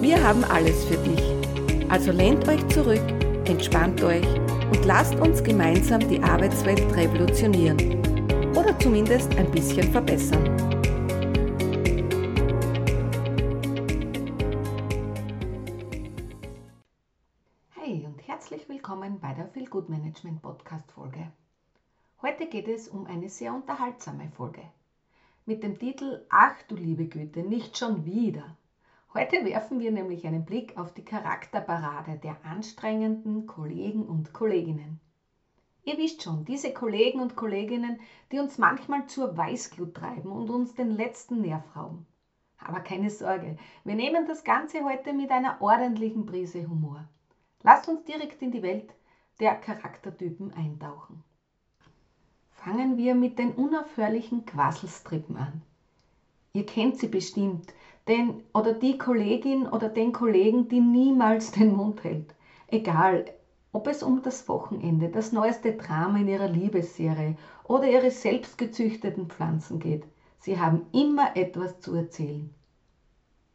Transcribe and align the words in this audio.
Wir 0.00 0.24
haben 0.24 0.42
alles 0.44 0.82
für 0.86 0.96
dich. 0.96 1.90
Also 1.90 2.10
lehnt 2.10 2.48
euch 2.48 2.66
zurück, 2.68 3.06
entspannt 3.44 4.02
euch 4.02 4.26
und 4.70 4.82
lasst 4.86 5.14
uns 5.16 5.44
gemeinsam 5.44 6.00
die 6.08 6.22
Arbeitswelt 6.22 6.80
revolutionieren. 6.96 7.76
Oder 8.56 8.78
zumindest 8.78 9.36
ein 9.36 9.50
bisschen 9.50 9.92
verbessern. 9.92 10.42
Hey 17.74 18.06
und 18.06 18.26
herzlich 18.26 18.66
willkommen 18.70 19.20
bei 19.20 19.34
der 19.34 19.48
Feel 19.48 19.66
Good 19.66 19.90
Management 19.90 20.40
Podcast 20.40 20.90
Folge. 20.92 21.30
Heute 22.22 22.46
geht 22.46 22.68
es 22.68 22.88
um 22.88 23.04
eine 23.04 23.28
sehr 23.28 23.52
unterhaltsame 23.52 24.30
Folge. 24.34 24.62
Mit 25.44 25.62
dem 25.62 25.78
Titel 25.78 26.24
Ach 26.30 26.56
du 26.68 26.74
liebe 26.74 27.04
Güte, 27.04 27.40
nicht 27.40 27.76
schon 27.76 28.06
wieder 28.06 28.56
Heute 29.12 29.44
werfen 29.44 29.80
wir 29.80 29.90
nämlich 29.90 30.24
einen 30.24 30.44
Blick 30.44 30.78
auf 30.78 30.94
die 30.94 31.04
Charakterparade 31.04 32.20
der 32.22 32.36
anstrengenden 32.44 33.44
Kollegen 33.48 34.06
und 34.06 34.32
Kolleginnen. 34.32 35.00
Ihr 35.82 35.98
wisst 35.98 36.22
schon, 36.22 36.44
diese 36.44 36.72
Kollegen 36.72 37.20
und 37.20 37.34
Kolleginnen, 37.34 37.98
die 38.30 38.38
uns 38.38 38.56
manchmal 38.56 39.06
zur 39.06 39.36
Weißglut 39.36 39.96
treiben 39.96 40.30
und 40.30 40.48
uns 40.48 40.74
den 40.76 40.92
letzten 40.92 41.40
Nerv 41.40 41.64
rauben. 41.74 42.06
Aber 42.58 42.78
keine 42.78 43.10
Sorge, 43.10 43.56
wir 43.82 43.96
nehmen 43.96 44.28
das 44.28 44.44
Ganze 44.44 44.84
heute 44.84 45.12
mit 45.12 45.32
einer 45.32 45.60
ordentlichen 45.60 46.24
Prise 46.24 46.68
Humor. 46.68 47.08
Lasst 47.64 47.88
uns 47.88 48.04
direkt 48.04 48.40
in 48.42 48.52
die 48.52 48.62
Welt 48.62 48.94
der 49.40 49.56
Charaktertypen 49.56 50.54
eintauchen. 50.54 51.24
Fangen 52.52 52.96
wir 52.96 53.16
mit 53.16 53.40
den 53.40 53.54
unaufhörlichen 53.54 54.46
Quasselstrippen 54.46 55.36
an. 55.36 55.62
Ihr 56.52 56.66
kennt 56.66 56.98
sie 56.98 57.08
bestimmt, 57.08 57.72
den 58.10 58.42
oder 58.52 58.72
die 58.72 58.98
Kollegin 58.98 59.68
oder 59.68 59.88
den 59.88 60.12
Kollegen, 60.12 60.68
die 60.68 60.80
niemals 60.80 61.50
den 61.52 61.74
Mund 61.74 62.04
hält. 62.04 62.34
Egal, 62.66 63.24
ob 63.72 63.86
es 63.86 64.02
um 64.02 64.22
das 64.22 64.48
Wochenende, 64.48 65.08
das 65.08 65.32
neueste 65.32 65.72
Drama 65.72 66.18
in 66.18 66.28
ihrer 66.28 66.48
Liebesserie 66.48 67.36
oder 67.64 67.88
ihre 67.88 68.10
selbstgezüchteten 68.10 69.28
Pflanzen 69.28 69.78
geht. 69.78 70.04
Sie 70.38 70.58
haben 70.58 70.86
immer 70.92 71.36
etwas 71.36 71.80
zu 71.80 71.94
erzählen. 71.94 72.52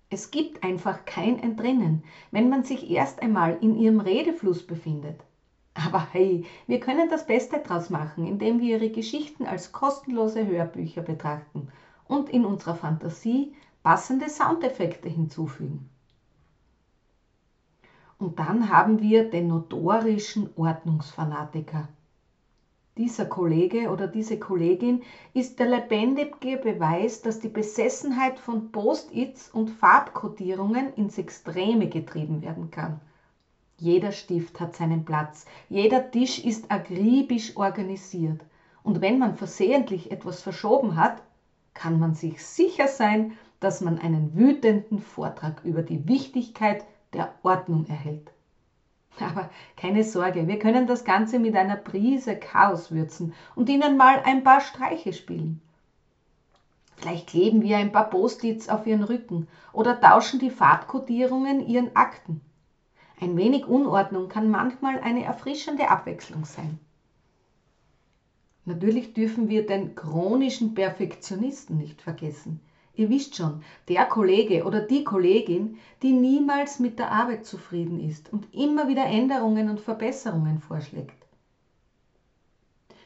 Es 0.10 0.32
gibt 0.32 0.64
einfach 0.64 1.04
kein 1.04 1.40
Entrinnen, 1.40 2.04
wenn 2.32 2.48
man 2.48 2.64
sich 2.64 2.90
erst 2.90 3.22
einmal 3.22 3.58
in 3.60 3.76
ihrem 3.76 4.00
Redefluss 4.00 4.66
befindet. 4.66 5.26
Aber 5.74 6.08
hey, 6.12 6.46
wir 6.68 6.80
können 6.80 7.10
das 7.10 7.26
Beste 7.26 7.60
draus 7.60 7.90
machen, 7.90 8.26
indem 8.26 8.62
wir 8.62 8.78
ihre 8.78 8.92
Geschichten 8.92 9.46
als 9.46 9.74
kostenlose 9.74 10.46
Hörbücher 10.48 11.02
betrachten 11.02 11.68
und 12.08 12.30
in 12.30 12.46
unserer 12.46 12.76
Fantasie 12.76 13.54
passende 13.86 14.30
Soundeffekte 14.30 15.08
hinzufügen. 15.08 15.92
Und 18.18 18.40
dann 18.40 18.70
haben 18.72 19.00
wir 19.00 19.30
den 19.30 19.48
notorischen 19.48 20.50
Ordnungsfanatiker. 20.56 21.88
Dieser 22.98 23.26
Kollege 23.28 23.92
oder 23.92 24.08
diese 24.08 24.40
Kollegin 24.40 25.04
ist 25.36 25.60
der 25.60 25.68
lebendige 25.68 26.58
Beweis, 26.58 27.22
dass 27.22 27.40
die 27.40 27.48
Besessenheit 27.48 28.40
von 28.40 28.72
Post-its 28.72 29.52
und 29.52 29.70
Farbkodierungen 29.70 30.92
ins 30.96 31.20
Extreme 31.20 31.88
getrieben 31.88 32.42
werden 32.42 32.72
kann. 32.72 33.00
Jeder 33.78 34.12
Stift 34.12 34.60
hat 34.60 34.76
seinen 34.76 35.06
Platz, 35.06 35.46
jeder 35.70 36.10
Tisch 36.10 36.44
ist 36.44 36.72
akribisch 36.72 37.56
organisiert. 37.56 38.42
Und 38.82 39.02
wenn 39.02 39.20
man 39.20 39.36
versehentlich 39.36 40.12
etwas 40.12 40.42
verschoben 40.42 40.96
hat, 40.96 41.22
kann 41.76 42.00
man 42.00 42.16
sich 42.16 42.44
sicher 42.44 42.88
sein, 42.88 43.38
dass 43.60 43.82
man 43.82 44.00
einen 44.00 44.36
wütenden 44.36 45.00
Vortrag 45.00 45.64
über 45.64 45.82
die 45.82 46.08
Wichtigkeit 46.08 46.86
der 47.14 47.34
Ordnung 47.44 47.86
erhält. 47.88 48.32
Aber 49.20 49.50
keine 49.78 50.04
Sorge, 50.04 50.48
wir 50.48 50.60
können 50.60 50.88
das 50.88 51.06
Ganze 51.06 51.40
mit 51.40 51.56
einer 51.56 51.78
Prise 51.78 52.36
Chaos 52.36 52.92
würzen 52.92 53.34
und 53.56 53.70
Ihnen 53.70 53.98
mal 53.98 54.22
ein 54.24 54.44
paar 54.44 54.60
Streiche 54.60 55.14
spielen. 55.14 55.62
Vielleicht 56.98 57.28
kleben 57.28 57.62
wir 57.62 57.78
ein 57.78 57.92
paar 57.92 58.10
Post-its 58.10 58.70
auf 58.70 58.86
Ihren 58.88 59.04
Rücken 59.04 59.48
oder 59.74 60.00
tauschen 60.00 60.40
die 60.40 60.50
Farbkodierungen 60.50 61.66
Ihren 61.66 61.96
Akten. 61.96 62.42
Ein 63.20 63.38
wenig 63.38 63.66
Unordnung 63.66 64.28
kann 64.28 64.50
manchmal 64.50 65.00
eine 65.00 65.24
erfrischende 65.24 65.90
Abwechslung 65.90 66.44
sein. 66.46 66.80
Natürlich 68.66 69.14
dürfen 69.14 69.48
wir 69.48 69.66
den 69.66 69.96
chronischen 69.96 70.74
Perfektionisten 70.74 71.78
nicht 71.78 72.02
vergessen, 72.02 72.60
Ihr 72.98 73.10
wisst 73.10 73.36
schon, 73.36 73.62
der 73.90 74.06
Kollege 74.06 74.64
oder 74.64 74.82
die 74.82 75.04
Kollegin, 75.04 75.78
die 76.02 76.14
niemals 76.14 76.80
mit 76.80 76.98
der 76.98 77.12
Arbeit 77.12 77.46
zufrieden 77.46 78.00
ist 78.00 78.32
und 78.32 78.54
immer 78.54 78.88
wieder 78.88 79.06
Änderungen 79.06 79.70
und 79.70 79.82
Verbesserungen 79.82 80.60
vorschlägt. 80.60 81.26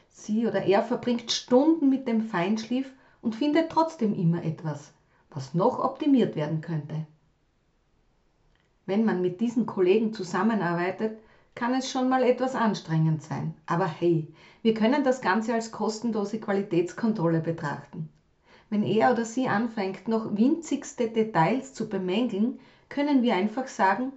Sie 0.08 0.46
oder 0.46 0.62
er 0.62 0.82
verbringt 0.82 1.32
Stunden 1.32 1.88
mit 1.88 2.06
dem 2.06 2.20
Feinschliff 2.20 2.92
und 3.20 3.34
findet 3.34 3.70
trotzdem 3.70 4.14
immer 4.14 4.44
etwas, 4.44 4.92
was 5.30 5.54
noch 5.54 5.78
optimiert 5.78 6.36
werden 6.36 6.60
könnte. 6.60 7.06
Wenn 8.86 9.04
man 9.04 9.22
mit 9.22 9.40
diesen 9.40 9.66
Kollegen 9.66 10.12
zusammenarbeitet, 10.12 11.18
kann 11.54 11.74
es 11.74 11.90
schon 11.90 12.08
mal 12.08 12.22
etwas 12.22 12.54
anstrengend 12.54 13.22
sein. 13.22 13.54
Aber 13.66 13.86
hey, 13.86 14.32
wir 14.62 14.74
können 14.74 15.04
das 15.04 15.20
Ganze 15.20 15.52
als 15.54 15.72
kostenlose 15.72 16.38
Qualitätskontrolle 16.38 17.40
betrachten. 17.40 18.08
Wenn 18.70 18.84
er 18.84 19.10
oder 19.10 19.24
sie 19.24 19.48
anfängt, 19.48 20.06
noch 20.06 20.36
winzigste 20.36 21.08
Details 21.08 21.74
zu 21.74 21.88
bemängeln, 21.88 22.60
können 22.88 23.22
wir 23.22 23.34
einfach 23.34 23.66
sagen, 23.66 24.12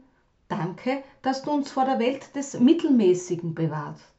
danke, 0.48 1.04
dass 1.24 1.42
du 1.42 1.50
uns 1.50 1.72
vor 1.72 1.86
der 1.86 1.98
Welt 1.98 2.36
des 2.36 2.60
Mittelmäßigen 2.60 3.56
bewahrst. 3.56 4.14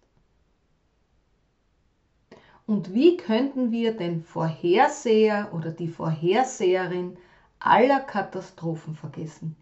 Und 2.67 2.95
wie 2.95 3.17
könnten 3.17 3.71
wir 3.71 3.97
den 3.97 4.25
Vorherseher 4.25 5.53
oder 5.55 5.71
die 5.71 5.89
Vorherseherin 5.89 7.17
aller 7.61 8.01
Katastrophen 8.01 8.97
vergessen? 8.97 9.55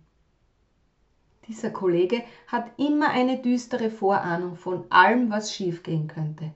Dieser 1.49 1.71
Kollege 1.71 2.22
hat 2.47 2.71
immer 2.78 3.10
eine 3.10 3.43
düstere 3.43 3.91
Vorahnung 3.91 4.56
von 4.56 4.91
allem, 4.91 5.28
was 5.31 5.53
schiefgehen 5.54 6.06
könnte 6.06 6.54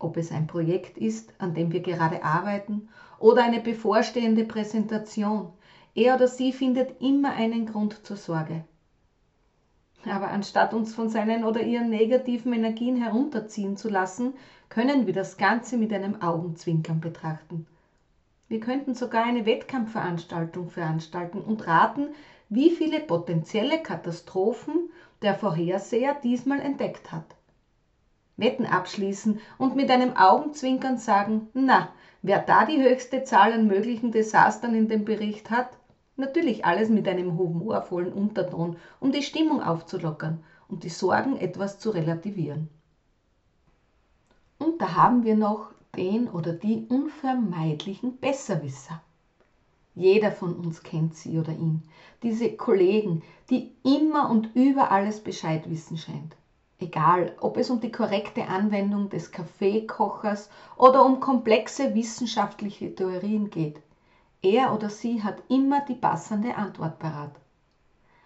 ob 0.00 0.16
es 0.16 0.32
ein 0.32 0.48
Projekt 0.48 0.98
ist, 0.98 1.32
an 1.38 1.54
dem 1.54 1.72
wir 1.72 1.80
gerade 1.80 2.24
arbeiten, 2.24 2.88
oder 3.20 3.44
eine 3.44 3.60
bevorstehende 3.60 4.44
Präsentation. 4.44 5.52
Er 5.94 6.16
oder 6.16 6.26
sie 6.26 6.52
findet 6.52 7.00
immer 7.00 7.32
einen 7.32 7.66
Grund 7.66 8.04
zur 8.04 8.16
Sorge. 8.16 8.64
Aber 10.06 10.28
anstatt 10.28 10.72
uns 10.72 10.94
von 10.94 11.10
seinen 11.10 11.44
oder 11.44 11.62
ihren 11.62 11.90
negativen 11.90 12.52
Energien 12.52 12.96
herunterziehen 12.96 13.76
zu 13.76 13.88
lassen, 13.88 14.34
können 14.70 15.06
wir 15.06 15.12
das 15.12 15.36
Ganze 15.36 15.76
mit 15.76 15.92
einem 15.92 16.22
Augenzwinkern 16.22 17.00
betrachten. 17.00 17.66
Wir 18.48 18.60
könnten 18.60 18.94
sogar 18.94 19.24
eine 19.24 19.46
Wettkampfveranstaltung 19.46 20.70
veranstalten 20.70 21.40
und 21.40 21.66
raten, 21.66 22.14
wie 22.48 22.70
viele 22.70 23.00
potenzielle 23.00 23.82
Katastrophen 23.82 24.90
der 25.22 25.34
Vorherseher 25.34 26.14
diesmal 26.14 26.60
entdeckt 26.60 27.12
hat. 27.12 27.36
Wetten 28.40 28.66
abschließen 28.66 29.40
und 29.58 29.76
mit 29.76 29.90
einem 29.90 30.16
Augenzwinkern 30.16 30.98
sagen, 30.98 31.48
na, 31.54 31.88
wer 32.22 32.40
da 32.40 32.64
die 32.64 32.82
höchste 32.82 33.24
Zahl 33.24 33.52
an 33.52 33.66
möglichen 33.66 34.12
Desastern 34.12 34.74
in 34.74 34.88
dem 34.88 35.04
Bericht 35.04 35.50
hat, 35.50 35.68
natürlich 36.16 36.64
alles 36.64 36.88
mit 36.88 37.08
einem 37.08 37.38
humorvollen 37.38 38.12
Unterton, 38.12 38.76
um 39.00 39.12
die 39.12 39.22
Stimmung 39.22 39.62
aufzulockern 39.62 40.42
und 40.68 40.84
die 40.84 40.88
Sorgen 40.88 41.36
etwas 41.36 41.78
zu 41.78 41.90
relativieren. 41.90 42.68
Und 44.58 44.80
da 44.80 44.94
haben 44.94 45.24
wir 45.24 45.34
noch 45.34 45.70
den 45.96 46.28
oder 46.28 46.52
die 46.52 46.86
unvermeidlichen 46.88 48.18
Besserwisser. 48.18 49.00
Jeder 49.94 50.30
von 50.30 50.54
uns 50.54 50.82
kennt 50.82 51.16
sie 51.16 51.38
oder 51.38 51.52
ihn, 51.52 51.82
diese 52.22 52.56
Kollegen, 52.56 53.22
die 53.50 53.72
immer 53.82 54.30
und 54.30 54.54
über 54.54 54.92
alles 54.92 55.20
Bescheid 55.20 55.68
wissen 55.68 55.98
scheint. 55.98 56.36
Egal, 56.82 57.36
ob 57.40 57.58
es 57.58 57.68
um 57.68 57.80
die 57.80 57.92
korrekte 57.92 58.48
Anwendung 58.48 59.10
des 59.10 59.32
Kaffeekochers 59.32 60.48
oder 60.76 61.04
um 61.04 61.20
komplexe 61.20 61.94
wissenschaftliche 61.94 62.94
Theorien 62.94 63.50
geht. 63.50 63.82
Er 64.40 64.74
oder 64.74 64.88
sie 64.88 65.22
hat 65.22 65.42
immer 65.48 65.84
die 65.84 65.94
passende 65.94 66.56
Antwort 66.56 66.98
parat. 66.98 67.32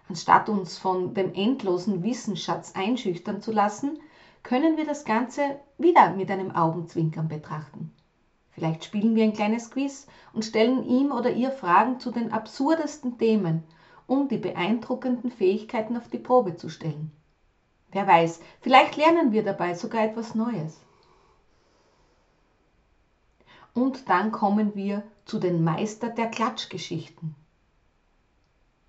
Anstatt 0.07 0.47
uns 0.47 0.77
von 0.77 1.13
dem 1.13 1.33
endlosen 1.33 2.01
Wissensschatz 2.01 2.71
einschüchtern 2.75 3.41
zu 3.41 3.51
lassen, 3.51 3.99
können 4.41 4.77
wir 4.77 4.85
das 4.85 5.03
Ganze 5.03 5.59
wieder 5.77 6.15
mit 6.15 6.31
einem 6.31 6.55
Augenzwinkern 6.55 7.27
betrachten. 7.27 7.91
Vielleicht 8.51 8.85
spielen 8.85 9.15
wir 9.15 9.25
ein 9.25 9.33
kleines 9.33 9.69
Quiz 9.69 10.07
und 10.31 10.45
stellen 10.45 10.85
ihm 10.85 11.11
oder 11.11 11.31
ihr 11.31 11.51
Fragen 11.51 11.99
zu 11.99 12.09
den 12.09 12.31
absurdesten 12.31 13.17
Themen, 13.17 13.63
um 14.07 14.29
die 14.29 14.37
beeindruckenden 14.37 15.29
Fähigkeiten 15.29 15.97
auf 15.97 16.07
die 16.07 16.19
Probe 16.19 16.55
zu 16.55 16.69
stellen. 16.69 17.11
Wer 17.95 18.07
weiß, 18.07 18.41
vielleicht 18.59 18.97
lernen 18.97 19.31
wir 19.31 19.41
dabei 19.41 19.73
sogar 19.73 20.03
etwas 20.03 20.35
Neues. 20.35 20.81
Und 23.73 24.09
dann 24.09 24.33
kommen 24.33 24.75
wir 24.75 25.03
zu 25.23 25.39
den 25.39 25.63
Meister 25.63 26.09
der 26.09 26.27
Klatschgeschichten. 26.27 27.35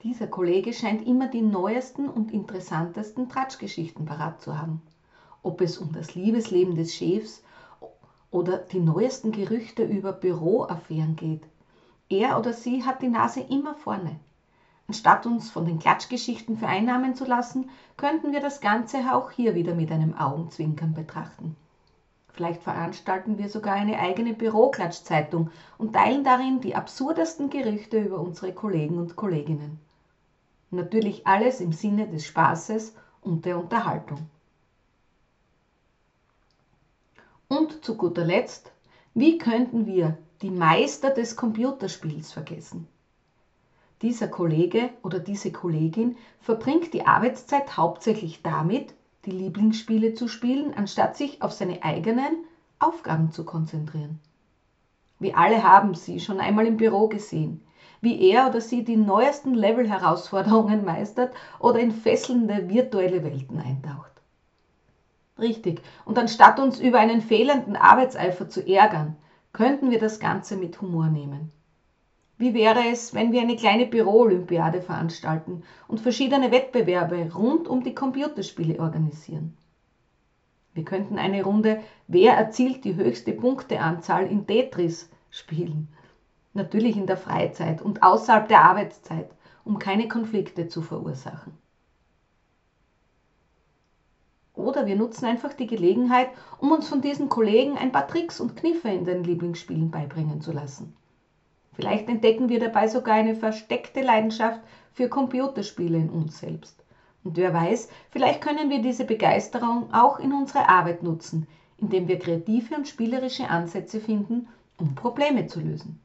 Dieser 0.03 0.27
Kollege 0.27 0.73
scheint 0.73 1.07
immer 1.07 1.29
die 1.29 1.43
neuesten 1.43 2.09
und 2.09 2.33
interessantesten 2.33 3.29
Tratschgeschichten 3.29 4.07
parat 4.07 4.43
zu 4.43 4.59
haben. 4.59 4.83
Ob 5.45 5.61
es 5.61 5.79
um 5.79 5.93
das 5.93 6.17
Liebesleben 6.17 6.75
des 6.75 6.93
Chefs 6.93 7.45
oder 8.33 8.57
die 8.59 8.81
neuesten 8.81 9.31
Gerüchte 9.31 9.85
über 9.85 10.11
Büroaffären 10.11 11.15
geht. 11.15 11.45
Er 12.09 12.41
oder 12.41 12.53
sie 12.53 12.85
hat 12.85 13.03
die 13.03 13.09
Nase 13.09 13.39
immer 13.39 13.77
vorne. 13.77 14.19
Anstatt 14.89 15.27
uns 15.27 15.51
von 15.51 15.65
den 15.65 15.81
Klatschgeschichten 15.81 16.57
vereinnahmen 16.57 17.17
zu 17.17 17.25
lassen, 17.25 17.71
könnten 17.97 18.33
wir 18.33 18.41
das 18.41 18.61
Ganze 18.61 19.13
auch 19.13 19.33
hier 19.33 19.55
wieder 19.55 19.75
mit 19.75 19.91
einem 19.91 20.17
Augenzwinkern 20.17 20.95
betrachten. 20.95 21.57
Vielleicht 22.29 22.63
veranstalten 22.63 23.39
wir 23.39 23.49
sogar 23.49 23.75
eine 23.75 23.99
eigene 23.99 24.35
Büroklatschzeitung 24.35 25.51
und 25.79 25.95
teilen 25.95 26.23
darin 26.23 26.61
die 26.61 26.77
absurdesten 26.77 27.51
Gerüchte 27.51 27.99
über 27.99 28.21
unsere 28.21 28.53
Kollegen 28.53 28.99
und 28.99 29.17
Kolleginnen. 29.17 29.81
Natürlich 30.71 31.27
alles 31.27 31.61
im 31.61 31.73
Sinne 31.73 32.07
des 32.07 32.27
Spaßes 32.27 32.95
und 33.23 33.45
der 33.45 33.59
Unterhaltung. 33.59 34.29
Und 37.49 37.85
zu 37.85 37.97
guter 37.97 38.25
Letzt, 38.25 38.71
wie 39.15 39.39
könnten 39.39 39.87
wir 39.87 40.19
die 40.43 40.51
Meister 40.51 41.11
des 41.11 41.37
Computerspiels 41.37 42.33
vergessen? 42.33 42.87
Dieser 44.03 44.29
Kollege 44.29 44.91
oder 45.03 45.19
diese 45.19 45.53
Kollegin 45.53 46.17
verbringt 46.41 46.93
die 46.93 47.07
Arbeitszeit 47.07 47.77
hauptsächlich 47.77 48.43
damit, 48.43 48.95
die 49.25 49.31
Lieblingsspiele 49.31 50.15
zu 50.15 50.29
spielen, 50.29 50.75
anstatt 50.75 51.17
sich 51.17 51.43
auf 51.43 51.53
seine 51.53 51.83
eigenen 51.83 52.45
Aufgaben 52.79 53.31
zu 53.31 53.45
konzentrieren. 53.45 54.19
Wir 55.19 55.39
alle 55.39 55.63
haben 55.63 55.95
sie 55.95 56.21
schon 56.21 56.41
einmal 56.41 56.67
im 56.67 56.77
Büro 56.77 57.09
gesehen 57.09 57.63
wie 58.01 58.31
er 58.31 58.49
oder 58.49 58.61
sie 58.61 58.85
die 58.85 58.97
neuesten 58.97 59.55
Level-Herausforderungen 59.55 60.85
meistert 60.85 61.35
oder 61.59 61.81
in 61.81 61.91
fesselnde 61.91 62.69
virtuelle 62.69 63.25
Welten 63.25 63.59
eintaucht. 63.59 64.13
Richtig, 65.39 65.83
und 66.05 66.19
anstatt 66.19 66.59
uns 66.61 66.81
über 66.81 66.99
einen 66.99 67.21
fehlenden 67.21 67.77
Arbeitseifer 67.77 68.49
zu 68.49 68.67
ärgern, 68.67 69.17
könnten 69.53 69.91
wir 69.91 69.99
das 69.99 70.21
Ganze 70.21 70.57
mit 70.57 70.81
Humor 70.81 71.09
nehmen. 71.09 71.51
Wie 72.39 72.53
wäre 72.55 72.89
es, 72.91 73.15
wenn 73.15 73.33
wir 73.33 73.41
eine 73.41 73.57
kleine 73.57 73.87
Büro-Olympiade 73.87 74.83
veranstalten 74.83 75.63
und 75.89 76.01
verschiedene 76.01 76.51
Wettbewerbe 76.51 77.33
rund 77.35 77.69
um 77.69 77.83
die 77.83 77.95
Computerspiele 77.95 78.79
organisieren? 78.79 79.57
Wir 80.75 80.85
könnten 80.85 81.19
eine 81.19 81.43
Runde 81.43 81.81
Wer 82.09 82.35
erzielt 82.35 82.85
die 82.85 82.97
höchste 82.97 83.33
Punkteanzahl 83.33 84.27
in 84.27 84.47
Tetris 84.47 85.11
spielen 85.31 85.89
natürlich 86.57 86.97
in 86.97 87.07
der 87.07 87.17
Freizeit 87.17 87.81
und 87.81 88.03
außerhalb 88.03 88.49
der 88.49 88.65
Arbeitszeit, 88.65 89.31
um 89.65 89.79
keine 89.79 90.09
Konflikte 90.09 90.67
zu 90.67 90.83
verursachen. 90.83 91.53
Oder 94.55 94.87
wir 94.87 94.97
nutzen 94.97 95.27
einfach 95.27 95.53
die 95.53 95.67
Gelegenheit, 95.67 96.31
um 96.59 96.73
uns 96.73 96.89
von 96.89 97.03
diesen 97.03 97.29
Kollegen 97.29 97.77
ein 97.77 97.93
paar 97.93 98.09
Tricks 98.09 98.41
und 98.41 98.57
Kniffe 98.57 98.89
in 98.89 99.05
den 99.05 99.23
Lieblingsspielen 99.23 99.91
beibringen 99.91 100.41
zu 100.41 100.51
lassen. 100.51 100.97
Vielleicht 101.77 102.09
entdecken 102.09 102.49
wir 102.49 102.59
dabei 102.59 102.89
sogar 102.89 103.15
eine 103.15 103.35
versteckte 103.35 104.01
Leidenschaft 104.01 104.61
für 104.93 105.11
Computerspiele 105.11 105.99
in 105.99 106.09
uns 106.09 106.39
selbst. 106.39 106.83
Und 107.23 107.37
wer 107.37 107.53
weiß, 107.53 107.91
vielleicht 108.11 108.41
können 108.41 108.71
wir 108.71 108.81
diese 108.81 109.05
Begeisterung 109.05 109.93
auch 109.93 110.19
in 110.19 110.33
unsere 110.33 110.71
Arbeit 110.71 111.03
nutzen, 111.03 111.47
indem 111.77 112.09
wir 112.09 112.19
kreative 112.19 112.75
und 112.75 112.89
spielerische 112.89 113.51
Ansätze 113.51 114.01
finden, 114.01 114.49
um 114.79 114.95
Probleme 114.95 115.49
zu 115.49 115.61
lösen. 115.61 116.01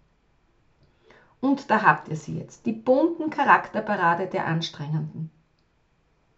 Und 1.39 1.71
da 1.71 1.83
habt 1.83 2.09
ihr 2.09 2.17
sie 2.17 2.37
jetzt, 2.37 2.65
die 2.65 2.73
bunten 2.73 3.29
Charakterparade 3.29 4.27
der 4.27 4.47
Anstrengenden. 4.47 5.31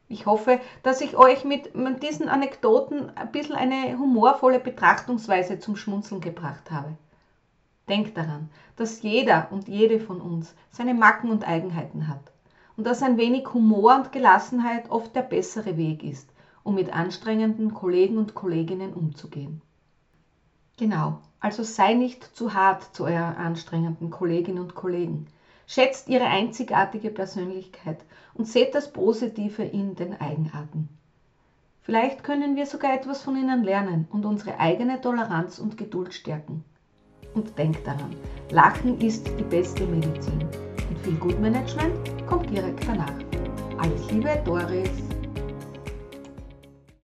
Ich 0.10 0.28
hoffe, 0.28 0.60
dass 0.84 1.02
ich 1.02 1.18
euch 1.18 1.44
mit 1.44 1.74
diesen 2.04 2.30
Anekdoten 2.30 3.10
ein 3.18 3.32
bisschen 3.32 3.56
eine 3.56 3.98
humorvolle 3.98 4.60
Betrachtungsweise 4.60 5.58
zum 5.58 5.76
Schmunzeln 5.76 6.22
gebracht 6.22 6.70
habe. 6.70 6.96
Denkt 7.90 8.18
daran, 8.18 8.50
dass 8.76 9.02
jeder 9.02 9.48
und 9.52 9.68
jede 9.68 10.00
von 10.00 10.22
uns 10.22 10.56
seine 10.70 10.94
Macken 10.94 11.30
und 11.30 11.48
Eigenheiten 11.48 12.08
hat 12.08 12.32
und 12.78 12.86
dass 12.86 13.04
ein 13.04 13.18
wenig 13.18 13.54
Humor 13.54 13.96
und 13.96 14.12
Gelassenheit 14.12 14.90
oft 14.90 15.16
der 15.16 15.22
bessere 15.22 15.78
Weg 15.78 16.04
ist, 16.04 16.30
um 16.64 16.76
mit 16.76 16.94
anstrengenden 16.94 17.74
Kollegen 17.74 18.18
und 18.18 18.34
Kolleginnen 18.34 18.94
umzugehen. 18.94 19.62
Genau, 20.78 21.20
also 21.40 21.62
sei 21.62 21.94
nicht 21.94 22.24
zu 22.24 22.54
hart 22.54 22.96
zu 22.96 23.04
euren 23.04 23.36
anstrengenden 23.36 24.10
Kolleginnen 24.10 24.60
und 24.60 24.76
Kollegen. 24.76 25.28
Schätzt 25.68 26.10
ihre 26.10 26.26
einzigartige 26.26 27.10
Persönlichkeit 27.10 28.04
und 28.34 28.48
seht 28.48 28.74
das 28.74 28.92
Positive 28.92 29.64
in 29.64 29.96
den 29.96 30.20
Eigenarten. 30.20 30.90
Vielleicht 31.82 32.24
können 32.24 32.56
wir 32.56 32.66
sogar 32.66 32.94
etwas 32.94 33.22
von 33.22 33.36
ihnen 33.36 33.64
lernen 33.64 34.08
und 34.12 34.26
unsere 34.26 34.60
eigene 34.60 35.02
Toleranz 35.02 35.60
und 35.60 35.78
Geduld 35.78 36.14
stärken. 36.14 36.64
Und 37.34 37.58
denkt 37.58 37.86
daran, 37.86 38.16
Lachen 38.52 39.00
ist 39.02 39.28
die 39.40 39.44
beste 39.44 39.86
Medizin 39.86 40.42
und 40.90 41.00
viel 41.04 41.16
Gutmanagement 41.16 42.28
kommt 42.28 42.50
direkt 42.50 42.86
danach. 42.88 43.14
Alles 43.80 44.12
Liebe, 44.12 44.42
Doris. 44.46 45.13